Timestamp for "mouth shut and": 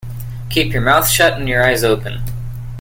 0.81-1.47